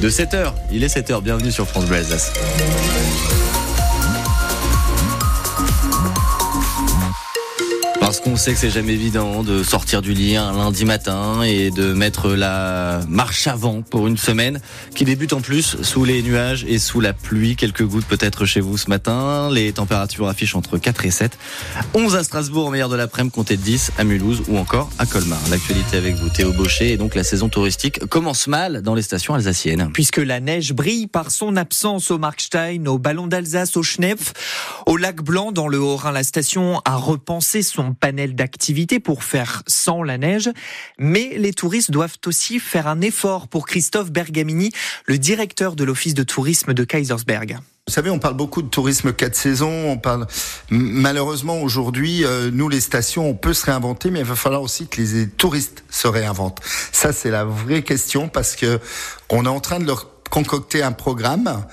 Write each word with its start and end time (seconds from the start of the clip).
de 0.00 0.10
7h. 0.10 0.52
Il 0.70 0.84
est 0.84 0.94
7h, 0.94 1.22
bienvenue 1.22 1.50
sur 1.50 1.66
France 1.66 1.86
Bleu 1.86 1.96
Alsace. 1.96 2.32
Parce 8.18 8.30
qu'on 8.30 8.36
sait 8.36 8.52
que 8.52 8.58
c'est 8.58 8.70
jamais 8.70 8.94
évident 8.94 9.44
de 9.44 9.62
sortir 9.62 10.02
du 10.02 10.12
lit 10.12 10.34
un 10.34 10.52
lundi 10.52 10.84
matin 10.84 11.42
et 11.44 11.70
de 11.70 11.92
mettre 11.92 12.30
la 12.30 13.00
marche 13.08 13.46
avant 13.46 13.82
pour 13.82 14.08
une 14.08 14.16
semaine 14.16 14.60
qui 14.96 15.04
débute 15.04 15.32
en 15.32 15.40
plus 15.40 15.76
sous 15.82 16.04
les 16.04 16.20
nuages 16.22 16.64
et 16.66 16.80
sous 16.80 17.00
la 17.00 17.12
pluie. 17.12 17.54
Quelques 17.54 17.84
gouttes 17.84 18.06
peut-être 18.06 18.44
chez 18.44 18.58
vous 18.58 18.76
ce 18.76 18.90
matin. 18.90 19.50
Les 19.52 19.72
températures 19.72 20.26
affichent 20.26 20.56
entre 20.56 20.78
4 20.78 21.04
et 21.06 21.12
7. 21.12 21.38
11 21.94 22.16
à 22.16 22.24
Strasbourg 22.24 22.66
en 22.66 22.70
meilleur 22.70 22.88
de 22.88 22.96
l'après-midi, 22.96 23.32
comptez 23.32 23.56
10 23.56 23.92
à 23.98 24.02
Mulhouse 24.02 24.42
ou 24.48 24.58
encore 24.58 24.90
à 24.98 25.06
Colmar. 25.06 25.38
L'actualité 25.48 25.96
avec 25.96 26.16
vous, 26.16 26.28
Théo 26.28 26.52
Baucher. 26.52 26.90
Et 26.90 26.96
donc 26.96 27.14
la 27.14 27.22
saison 27.22 27.48
touristique 27.48 28.04
commence 28.06 28.48
mal 28.48 28.82
dans 28.82 28.96
les 28.96 29.02
stations 29.02 29.34
alsaciennes. 29.34 29.90
Puisque 29.94 30.16
la 30.16 30.40
neige 30.40 30.72
brille 30.72 31.06
par 31.06 31.30
son 31.30 31.54
absence 31.54 32.10
au 32.10 32.18
Markstein, 32.18 32.84
au 32.86 32.98
Ballon 32.98 33.28
d'Alsace, 33.28 33.76
au 33.76 33.84
au 34.86 34.96
Lac 34.96 35.22
Blanc 35.22 35.52
dans 35.52 35.68
le 35.68 35.78
Haut-Rhin. 35.78 36.10
La 36.10 36.24
station 36.24 36.80
a 36.84 36.96
repensé 36.96 37.62
son 37.62 37.94
panel 37.94 38.08
d'activités 38.26 39.00
pour 39.00 39.24
faire 39.24 39.62
sans 39.66 40.02
la 40.02 40.18
neige, 40.18 40.50
mais 40.98 41.34
les 41.36 41.52
touristes 41.52 41.90
doivent 41.90 42.18
aussi 42.26 42.58
faire 42.58 42.86
un 42.86 43.00
effort 43.00 43.48
pour 43.48 43.66
Christophe 43.66 44.10
Bergamini, 44.10 44.70
le 45.06 45.18
directeur 45.18 45.76
de 45.76 45.84
l'office 45.84 46.14
de 46.14 46.22
tourisme 46.22 46.74
de 46.74 46.84
Kaisersberg. 46.84 47.58
Vous 47.88 47.94
savez, 47.94 48.10
on 48.10 48.18
parle 48.18 48.34
beaucoup 48.34 48.60
de 48.60 48.68
tourisme 48.68 49.14
quatre 49.14 49.34
saisons. 49.34 49.90
On 49.90 49.96
parle 49.96 50.26
malheureusement 50.68 51.62
aujourd'hui, 51.62 52.22
euh, 52.22 52.50
nous 52.52 52.68
les 52.68 52.80
stations, 52.80 53.30
on 53.30 53.34
peut 53.34 53.54
se 53.54 53.64
réinventer, 53.64 54.10
mais 54.10 54.18
il 54.18 54.26
va 54.26 54.36
falloir 54.36 54.60
aussi 54.60 54.88
que 54.88 55.00
les 55.00 55.26
touristes 55.26 55.84
se 55.88 56.06
réinventent. 56.06 56.60
Ça, 56.92 57.14
c'est 57.14 57.30
la 57.30 57.46
vraie 57.46 57.82
question 57.82 58.28
parce 58.28 58.56
que 58.56 58.78
on 59.30 59.46
est 59.46 59.48
en 59.48 59.60
train 59.60 59.78
de 59.78 59.86
leur 59.86 60.06
concocter 60.28 60.82
un 60.82 60.92
programme 60.92 61.64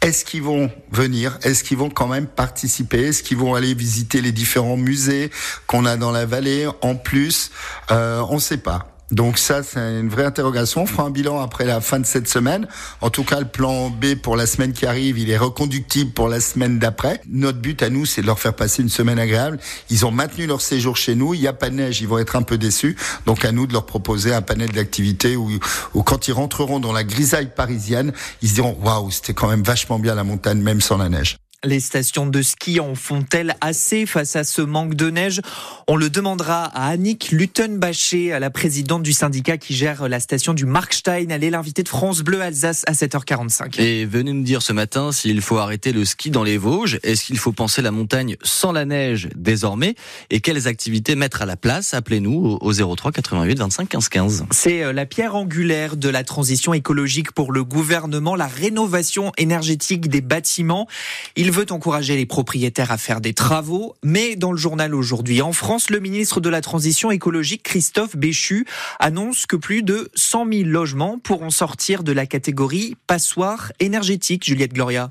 est-ce 0.00 0.24
qu'ils 0.24 0.42
vont 0.42 0.70
venir? 0.90 1.38
Est-ce 1.42 1.62
qu'ils 1.62 1.76
vont 1.76 1.90
quand 1.90 2.06
même 2.06 2.26
participer? 2.26 3.08
Est-ce 3.08 3.22
qu'ils 3.22 3.36
vont 3.36 3.54
aller 3.54 3.74
visiter 3.74 4.22
les 4.22 4.32
différents 4.32 4.76
musées 4.76 5.30
qu'on 5.66 5.84
a 5.84 5.96
dans 5.96 6.10
la 6.10 6.24
vallée? 6.24 6.66
En 6.80 6.96
plus, 6.96 7.50
euh, 7.90 8.24
on 8.30 8.36
ne 8.36 8.40
sait 8.40 8.58
pas. 8.58 8.99
Donc 9.10 9.38
ça, 9.38 9.62
c'est 9.62 9.78
une 9.78 10.08
vraie 10.08 10.24
interrogation. 10.24 10.82
On 10.82 10.86
fera 10.86 11.04
un 11.04 11.10
bilan 11.10 11.40
après 11.40 11.64
la 11.64 11.80
fin 11.80 11.98
de 11.98 12.06
cette 12.06 12.28
semaine. 12.28 12.68
En 13.00 13.10
tout 13.10 13.24
cas, 13.24 13.40
le 13.40 13.46
plan 13.46 13.90
B 13.90 14.14
pour 14.14 14.36
la 14.36 14.46
semaine 14.46 14.72
qui 14.72 14.86
arrive, 14.86 15.18
il 15.18 15.30
est 15.30 15.36
reconductible 15.36 16.12
pour 16.12 16.28
la 16.28 16.40
semaine 16.40 16.78
d'après. 16.78 17.20
Notre 17.28 17.58
but 17.58 17.82
à 17.82 17.90
nous, 17.90 18.06
c'est 18.06 18.22
de 18.22 18.26
leur 18.26 18.38
faire 18.38 18.54
passer 18.54 18.82
une 18.82 18.88
semaine 18.88 19.18
agréable. 19.18 19.58
Ils 19.90 20.06
ont 20.06 20.10
maintenu 20.10 20.46
leur 20.46 20.60
séjour 20.60 20.96
chez 20.96 21.14
nous. 21.14 21.34
Il 21.34 21.40
n'y 21.40 21.48
a 21.48 21.52
pas 21.52 21.70
de 21.70 21.74
neige, 21.74 22.00
ils 22.00 22.08
vont 22.08 22.18
être 22.18 22.36
un 22.36 22.42
peu 22.42 22.58
déçus. 22.58 22.96
Donc 23.26 23.44
à 23.44 23.52
nous 23.52 23.66
de 23.66 23.72
leur 23.72 23.86
proposer 23.86 24.32
un 24.32 24.42
panel 24.42 24.70
d'activités 24.70 25.36
où, 25.36 25.50
où 25.94 26.02
quand 26.02 26.28
ils 26.28 26.32
rentreront 26.32 26.78
dans 26.78 26.92
la 26.92 27.04
grisaille 27.04 27.50
parisienne, 27.54 28.12
ils 28.42 28.48
se 28.48 28.54
diront 28.54 28.76
waouh, 28.80 29.10
c'était 29.10 29.34
quand 29.34 29.48
même 29.48 29.62
vachement 29.62 29.98
bien 29.98 30.14
la 30.14 30.24
montagne, 30.24 30.60
même 30.60 30.80
sans 30.80 30.98
la 30.98 31.08
neige. 31.08 31.36
Les 31.62 31.80
stations 31.80 32.26
de 32.26 32.40
ski 32.40 32.80
en 32.80 32.94
font-elles 32.94 33.54
assez 33.60 34.06
face 34.06 34.34
à 34.34 34.44
ce 34.44 34.62
manque 34.62 34.94
de 34.94 35.10
neige? 35.10 35.42
On 35.88 35.96
le 35.96 36.08
demandera 36.08 36.64
à 36.64 36.88
Annick 36.88 37.32
Luttenbacher, 37.32 38.38
la 38.40 38.48
présidente 38.48 39.02
du 39.02 39.12
syndicat 39.12 39.58
qui 39.58 39.74
gère 39.74 40.08
la 40.08 40.20
station 40.20 40.54
du 40.54 40.64
Markstein. 40.64 41.26
Elle 41.28 41.44
est 41.44 41.50
l'invitée 41.50 41.82
de 41.82 41.88
France 41.90 42.22
Bleu 42.22 42.40
Alsace 42.40 42.82
à 42.86 42.92
7h45. 42.92 43.78
Et 43.78 44.06
venez 44.06 44.32
nous 44.32 44.42
dire 44.42 44.62
ce 44.62 44.72
matin 44.72 45.12
s'il 45.12 45.42
faut 45.42 45.58
arrêter 45.58 45.92
le 45.92 46.06
ski 46.06 46.30
dans 46.30 46.44
les 46.44 46.56
Vosges. 46.56 46.98
Est-ce 47.02 47.26
qu'il 47.26 47.36
faut 47.36 47.52
penser 47.52 47.82
la 47.82 47.90
montagne 47.90 48.36
sans 48.42 48.72
la 48.72 48.86
neige 48.86 49.28
désormais? 49.36 49.96
Et 50.30 50.40
quelles 50.40 50.66
activités 50.66 51.14
mettre 51.14 51.42
à 51.42 51.46
la 51.46 51.58
place? 51.58 51.92
Appelez-nous 51.92 52.56
au 52.58 52.72
03 52.72 53.12
88 53.12 53.58
25 53.58 53.86
15 53.86 54.08
15. 54.08 54.44
C'est 54.50 54.82
euh, 54.82 54.94
la 54.94 55.04
pierre 55.04 55.34
angulaire 55.36 55.98
de 55.98 56.08
la 56.08 56.24
transition 56.24 56.72
écologique 56.72 57.32
pour 57.32 57.52
le 57.52 57.64
gouvernement, 57.64 58.34
la 58.34 58.46
rénovation 58.46 59.32
énergétique 59.36 60.08
des 60.08 60.22
bâtiments. 60.22 60.88
Il 61.36 61.49
il 61.50 61.56
veut 61.56 61.72
encourager 61.72 62.14
les 62.14 62.26
propriétaires 62.26 62.92
à 62.92 62.96
faire 62.96 63.20
des 63.20 63.34
travaux, 63.34 63.96
mais 64.04 64.36
dans 64.36 64.52
le 64.52 64.56
journal 64.56 64.94
aujourd'hui 64.94 65.42
en 65.42 65.52
France, 65.52 65.90
le 65.90 65.98
ministre 65.98 66.40
de 66.40 66.48
la 66.48 66.60
Transition 66.60 67.10
écologique 67.10 67.64
Christophe 67.64 68.14
Béchu 68.14 68.66
annonce 69.00 69.46
que 69.46 69.56
plus 69.56 69.82
de 69.82 70.12
100 70.14 70.46
000 70.48 70.68
logements 70.68 71.18
pourront 71.18 71.50
sortir 71.50 72.04
de 72.04 72.12
la 72.12 72.26
catégorie 72.26 72.96
passoire 73.08 73.72
énergétique. 73.80 74.44
Juliette 74.44 74.74
Gloria. 74.74 75.10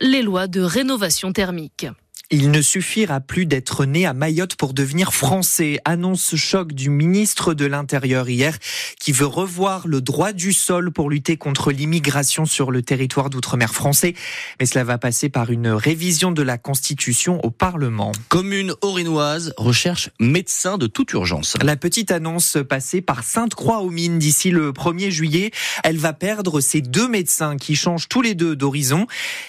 les 0.00 0.22
lois 0.22 0.46
de 0.46 0.60
rénovation 0.60 1.32
thermique. 1.32 1.86
Il 2.30 2.50
ne 2.50 2.60
suffira 2.60 3.20
plus 3.20 3.46
d'être 3.46 3.86
né 3.86 4.04
à 4.04 4.12
Mayotte 4.12 4.54
pour 4.54 4.74
devenir 4.74 5.14
français, 5.14 5.78
annonce 5.86 6.36
choc 6.36 6.74
du 6.74 6.90
ministre 6.90 7.54
de 7.54 7.64
l'Intérieur 7.64 8.28
hier, 8.28 8.58
qui 9.00 9.12
veut 9.12 9.24
revoir 9.24 9.88
le 9.88 10.02
droit 10.02 10.34
du 10.34 10.52
sol 10.52 10.92
pour 10.92 11.08
lutter 11.08 11.38
contre 11.38 11.72
l'immigration 11.72 12.44
sur 12.44 12.70
le 12.70 12.82
territoire 12.82 13.30
d'outre-mer 13.30 13.72
français. 13.72 14.12
Mais 14.60 14.66
cela 14.66 14.84
va 14.84 14.98
passer 14.98 15.30
par 15.30 15.50
une 15.50 15.68
révision 15.68 16.30
de 16.30 16.42
la 16.42 16.58
Constitution 16.58 17.42
au 17.46 17.50
Parlement. 17.50 18.12
Commune 18.28 18.74
orinoise 18.82 19.54
recherche 19.56 20.10
médecin 20.20 20.76
de 20.76 20.86
toute 20.86 21.14
urgence. 21.14 21.56
La 21.62 21.76
petite 21.76 22.10
annonce 22.10 22.58
passée 22.68 23.00
par 23.00 23.22
Sainte-Croix-aux-Mines 23.22 24.18
d'ici 24.18 24.50
le 24.50 24.72
1er 24.72 25.08
juillet. 25.08 25.50
Elle 25.82 25.96
va 25.96 26.12
perdre 26.12 26.60
ses 26.60 26.82
deux 26.82 27.08
médecins 27.08 27.56
qui 27.56 27.74
changent 27.74 28.08
tous 28.10 28.20
les 28.20 28.34
deux 28.34 28.54
d'horizon. 28.54 29.06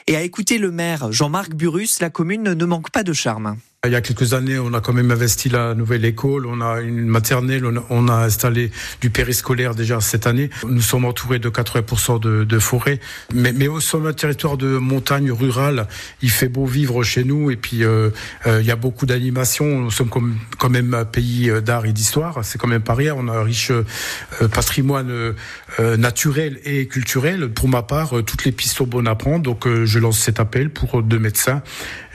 Et 0.08 0.16
à 0.16 0.22
écouter 0.22 0.58
le 0.58 0.72
maire 0.72 1.12
Jean-Marc 1.12 1.56
Burus, 1.56 2.00
la 2.00 2.10
commune 2.10 2.54
ne 2.54 2.69
manque 2.70 2.92
pas 2.92 3.04
de 3.04 3.14
charme. 3.14 3.58
Il 3.88 3.94
y 3.94 3.96
a 3.96 4.02
quelques 4.02 4.34
années, 4.34 4.60
on 4.60 4.74
a 4.74 4.82
quand 4.82 4.92
même 4.92 5.10
investi 5.10 5.48
la 5.48 5.74
nouvelle 5.74 6.04
école, 6.04 6.46
on 6.48 6.60
a 6.60 6.82
une 6.82 7.06
maternelle, 7.06 7.64
on 7.90 8.10
a, 8.10 8.14
installé 8.14 8.72
du 9.00 9.10
périscolaire 9.10 9.74
déjà 9.74 10.02
cette 10.02 10.28
année. 10.28 10.50
Nous 10.68 10.82
sommes 10.82 11.06
entourés 11.06 11.40
de 11.40 11.50
80% 11.50 12.20
de, 12.20 12.44
de 12.44 12.60
forêts, 12.60 13.00
mais, 13.34 13.54
mais 13.54 13.70
au 13.70 13.80
sommet 13.80 14.10
un 14.10 14.14
territoire 14.14 14.58
de 14.58 14.78
montagne 14.78 15.32
rurale, 15.32 15.88
il 16.22 16.30
fait 16.30 16.50
beau 16.50 16.66
vivre 16.66 17.04
chez 17.04 17.24
nous 17.24 17.52
et 17.52 17.56
puis 17.56 17.86
euh, 17.86 18.10
euh, 18.48 18.60
il 18.60 18.68
y 18.68 18.72
a 18.72 18.76
beaucoup 18.76 19.06
d'animation. 19.06 19.80
Nous 19.80 19.92
sommes 19.92 20.10
quand 20.10 20.70
même 20.70 20.94
un 20.94 21.06
pays 21.06 21.50
d'art 21.64 21.86
et 21.86 21.94
d'histoire, 21.94 22.44
c'est 22.44 22.58
quand 22.58 22.68
même 22.68 22.82
pas. 22.82 22.98
On 23.16 23.30
a 23.30 23.32
un 23.32 23.44
riche 23.44 23.72
euh, 23.72 24.48
patrimoine 24.50 25.36
naturel 25.98 26.60
et 26.66 26.88
culturel. 26.88 27.48
Pour 27.48 27.70
ma 27.70 27.82
part, 27.82 28.10
toutes 28.26 28.44
les 28.44 28.52
pistes 28.52 28.76
sont 28.76 28.88
bonnes 28.88 29.08
à 29.08 29.16
prendre, 29.16 29.42
donc 29.42 29.70
je 29.86 30.00
lance 30.00 30.20
cet 30.20 30.42
appel 30.42 30.70
pour 30.70 31.02
deux 31.02 31.20
médecins 31.20 31.62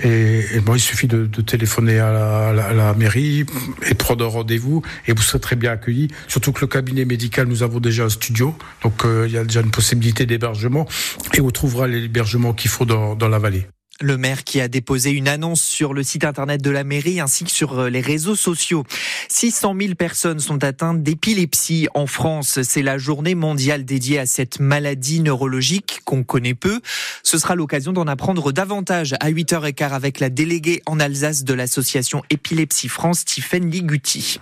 et, 0.01 0.45
et 0.53 0.61
bon, 0.61 0.75
il 0.75 0.81
suffit 0.81 1.07
de, 1.07 1.25
de 1.25 1.41
téléphoner 1.55 2.01
à 2.01 2.53
la, 2.53 2.95
mairie 2.95 3.47
et 3.89 3.95
prendre 3.95 4.25
un 4.25 4.29
rendez-vous 4.29 4.83
et 5.07 5.13
vous 5.13 5.23
serez 5.23 5.39
très 5.39 5.55
bien 5.55 5.71
accueillis. 5.71 6.09
Surtout 6.27 6.51
que 6.51 6.63
le 6.63 6.67
cabinet 6.67 7.05
médical, 7.05 7.47
nous 7.47 7.63
avons 7.63 7.79
déjà 7.79 8.03
un 8.03 8.09
studio, 8.09 8.57
donc 8.83 9.05
euh, 9.05 9.27
il 9.29 9.35
y 9.35 9.39
a 9.39 9.45
déjà 9.45 9.61
une 9.61 9.71
possibilité 9.71 10.27
d'hébergement 10.27 10.89
et 11.33 11.41
on 11.41 11.51
trouvera 11.51 11.87
l'hébergement 11.87 12.55
qu'il 12.55 12.73
faut 12.73 12.87
dans 12.87 13.29
la 13.29 13.39
vallée. 13.39 13.69
Le 14.01 14.17
maire 14.17 14.43
qui 14.43 14.61
a 14.61 14.67
déposé 14.67 15.13
une 15.13 15.29
annonce 15.29 15.63
sur 15.63 15.95
le 15.95 16.03
site 16.03 16.25
internet 16.25 16.61
de 16.61 16.71
la 16.71 16.83
mairie 16.83 17.21
ainsi 17.21 17.45
que 17.45 17.51
sur 17.53 17.79
euh, 17.79 17.89
les 17.89 18.01
réseaux 18.01 18.35
sociaux. 18.35 18.83
600 19.29 19.77
000 19.81 19.95
personnes 19.95 20.41
sont 20.41 20.65
atteintes 20.65 21.05
d'épilepsie 21.05 21.87
en 21.95 22.09
France. 22.09 22.61
C'est 22.63 22.83
la 22.83 22.99
journée 22.99 23.37
mondiale 23.37 23.85
dédiée 23.85 24.19
à 24.19 24.27
cette 24.27 24.59
maladie 24.59 25.21
neurologique 25.21 26.01
qu'on 26.05 26.25
connaît 26.25 26.55
peu. 26.55 26.81
Ce 27.23 27.39
sera 27.39 27.55
l'occasion 27.55 27.93
d'en 27.93 28.09
apprendre 28.09 28.51
davantage 28.51 29.15
à 29.21 29.31
8h15 29.31 29.93
avec 29.93 30.19
la 30.19 30.29
déléguée 30.29 30.83
en 30.87 30.99
Alsace 30.99 31.45
de 31.45 31.55
l'association 31.55 32.25
Épilepsie 32.31 32.89
France, 32.89 33.21
Stephen 33.21 33.71
Liguti. 33.71 34.41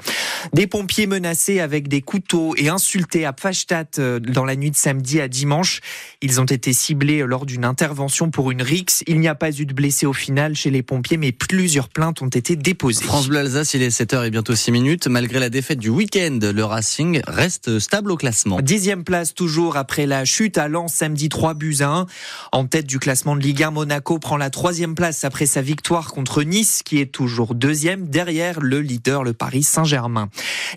Des 0.55 0.66
pompiers 0.66 1.06
menacés 1.06 1.60
avec 1.60 1.88
des 1.88 2.00
couteaux 2.00 2.55
et 2.56 2.70
insultés 2.70 3.26
à 3.26 3.34
Pfachtat 3.34 3.84
euh, 3.98 4.19
dans 4.19 4.46
la 4.46 4.56
nuit 4.56 4.70
de 4.70 4.76
samedi 4.76 5.20
à 5.20 5.28
dimanche. 5.28 5.81
Ils 6.22 6.40
ont 6.40 6.46
été 6.46 6.72
ciblés 6.72 7.20
lors 7.26 7.44
d'une 7.44 7.66
intervention 7.66 8.31
pour 8.31 8.50
une 8.50 8.62
rixe. 8.62 9.05
Il 9.06 9.20
n'y 9.20 9.28
a 9.28 9.34
pas 9.34 9.51
eu 9.60 9.66
de 9.66 9.75
blessés 9.75 10.06
au 10.06 10.12
final 10.12 10.54
chez 10.54 10.70
les 10.70 10.82
pompiers, 10.82 11.16
mais 11.16 11.32
plusieurs 11.32 11.88
plaintes 11.88 12.22
ont 12.22 12.28
été 12.28 12.56
déposées. 12.56 13.04
France 13.04 13.28
Bleu 13.28 13.38
Alsace, 13.38 13.75
il 13.75 13.82
est 13.82 13.88
7h 13.88 14.26
et 14.26 14.31
bientôt 14.31 14.54
6 14.54 14.72
minutes. 14.72 15.06
Malgré 15.06 15.38
la 15.38 15.50
défaite 15.50 15.78
du 15.78 15.88
week-end, 15.88 16.38
le 16.43 16.64
Racing 16.64 17.20
reste 17.26 17.78
stable 17.78 18.10
au 18.10 18.16
classement. 18.16 18.60
Dixième 18.60 19.04
place 19.04 19.34
toujours 19.34 19.76
après 19.76 20.06
la 20.06 20.25
chute 20.25 20.58
à 20.58 20.69
Lens 20.69 20.93
samedi 20.93 21.28
3 21.28 21.54
buts 21.54 21.76
à 21.81 21.88
1. 21.88 22.06
En 22.52 22.66
tête 22.66 22.87
du 22.87 22.99
classement 22.99 23.37
de 23.37 23.40
Ligue 23.40 23.62
1, 23.62 23.70
Monaco 23.70 24.19
prend 24.19 24.37
la 24.37 24.50
troisième 24.50 24.94
place 24.94 25.25
après 25.25 25.46
sa 25.46 25.62
victoire 25.62 26.12
contre 26.12 26.43
Nice, 26.43 26.82
qui 26.84 27.00
est 27.00 27.12
toujours 27.12 27.55
deuxième 27.55 28.08
derrière 28.08 28.60
le 28.60 28.81
leader, 28.81 29.25
le 29.25 29.32
Paris 29.32 29.62
Saint-Germain. 29.62 30.28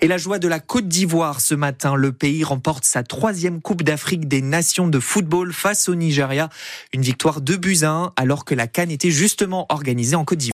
Et 0.02 0.08
la 0.08 0.18
joie 0.18 0.40
de 0.40 0.48
la 0.48 0.60
Côte 0.60 0.88
d'Ivoire 0.88 1.42
ce 1.42 1.56
matin, 1.56 1.96
le 1.96 2.12
pays 2.12 2.44
remporte 2.44 2.86
sa 2.86 3.04
troisième 3.04 3.62
Coupe 3.62 3.84
d'Afrique 3.84 4.28
des 4.28 4.42
Nations 4.42 4.88
de 4.88 5.00
football 5.00 5.54
face 5.54 5.90
au 5.90 5.96
Nigeria. 5.96 6.50
Une 6.94 7.02
victoire 7.02 7.42
de 7.42 7.56
buts 7.56 7.80
à 7.84 7.90
1 7.90 8.14
alors 8.16 8.46
la 8.56 8.68
Cannes 8.68 8.92
était 8.92 9.12
justement 9.12 9.66
organisée 9.70 10.16
en 10.16 10.26
Côte 10.26 10.40
d'Ivoire. 10.40 10.44